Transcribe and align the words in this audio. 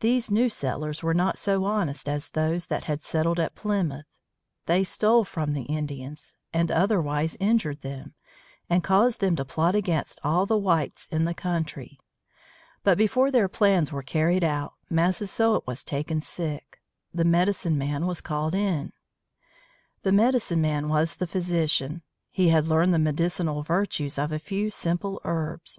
These 0.00 0.30
new 0.30 0.48
settlers 0.48 1.02
were 1.02 1.12
not 1.12 1.36
so 1.36 1.66
honest 1.66 2.08
as 2.08 2.30
those 2.30 2.68
that 2.68 2.84
had 2.84 3.04
settled 3.04 3.38
at 3.38 3.54
Plymouth. 3.54 4.06
They 4.64 4.82
stole 4.82 5.24
from 5.26 5.52
the 5.52 5.64
Indians 5.64 6.36
and 6.54 6.70
otherwise 6.70 7.36
injured 7.38 7.82
them, 7.82 8.14
and 8.70 8.82
caused 8.82 9.20
them 9.20 9.36
to 9.36 9.44
plot 9.44 9.74
against 9.74 10.18
all 10.24 10.46
the 10.46 10.56
whites 10.56 11.06
in 11.10 11.26
the 11.26 11.34
country. 11.34 12.00
But 12.82 12.96
before 12.96 13.30
their 13.30 13.46
plans 13.46 13.92
were 13.92 14.02
carried 14.02 14.42
out 14.42 14.72
Massasoit 14.88 15.64
was 15.66 15.84
taken 15.84 16.22
sick. 16.22 16.80
The 17.12 17.24
medicine 17.24 17.76
man 17.76 18.06
was 18.06 18.22
called 18.22 18.54
in. 18.54 18.94
The 20.02 20.12
medicine 20.12 20.62
man 20.62 20.88
was 20.88 21.16
the 21.16 21.26
physician. 21.26 22.00
He 22.30 22.48
had 22.48 22.68
learned 22.68 22.94
the 22.94 22.98
medicinal 22.98 23.62
virtues 23.62 24.16
of 24.18 24.32
a 24.32 24.38
few 24.38 24.70
simple 24.70 25.20
herbs. 25.24 25.78